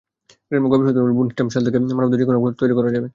গবেষকদের 0.71 1.03
মতে, 1.03 1.15
ভ্রূণ 1.17 1.27
স্টেম 1.33 1.47
সেল 1.53 1.63
থেকে 1.67 1.77
মানবদেহের 1.97 2.21
যেকোনো 2.21 2.37
অঙ্গপ্রত্যঙ্গ 2.37 2.61
তৈরি 2.63 2.73
করা 2.79 2.89
যাবে। 2.95 3.07